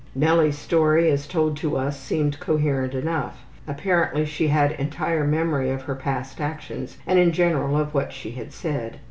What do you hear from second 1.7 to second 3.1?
us seemed coherent